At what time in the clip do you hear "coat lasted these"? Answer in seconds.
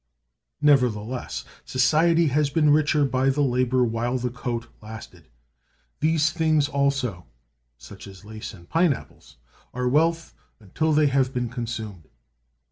4.31-6.31